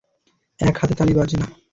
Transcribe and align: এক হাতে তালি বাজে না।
এক 0.59 0.75
হাতে 0.79 0.93
তালি 0.99 1.13
বাজে 1.17 1.37
না। 1.41 1.47